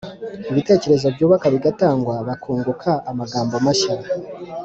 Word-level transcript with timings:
ibitekerezo 0.51 1.07
byubaka 1.15 1.47
bigatangwa, 1.55 2.15
bakunguka 2.27 2.91
amagambo 3.11 3.55
mashya. 3.65 3.95